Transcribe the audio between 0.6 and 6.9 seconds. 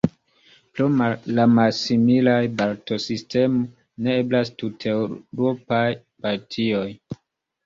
Pro la malsimilaj balotsistemoj, ne eblas tuteŭropaj partioj.